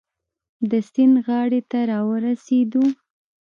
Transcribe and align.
د 0.69 0.71
سیند 0.91 1.15
غاړې 1.25 1.61
ته 1.69 1.79
را 1.89 1.99
ورسېدو. 2.09 2.83